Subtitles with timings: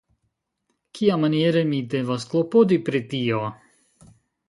[0.99, 3.47] Kiamaniere mi devas klopodi pri tio?